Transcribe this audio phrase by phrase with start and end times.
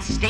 [0.00, 0.21] been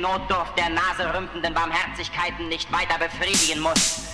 [0.00, 1.04] Notdurft der Nase
[1.54, 4.05] Barmherzigkeiten nicht weiter befriedigen muss.